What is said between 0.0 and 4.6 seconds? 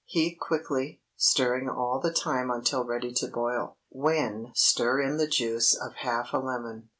Heat quickly, stirring all the time until ready to boil, when